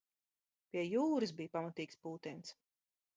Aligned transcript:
Pie 0.71 0.85
jūras 0.93 1.33
bija 1.41 1.51
pamatīgs 1.57 1.99
pūtiens. 2.07 2.55